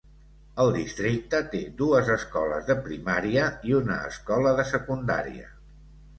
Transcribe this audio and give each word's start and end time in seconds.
El 0.61 0.69
districte 0.77 1.41
té 1.51 1.61
dues 1.81 2.09
escoles 2.13 2.65
de 2.71 2.77
primària 2.89 3.45
i 3.73 3.77
una 3.83 4.01
escola 4.09 4.57
de 4.63 4.69
secundària. 4.73 5.55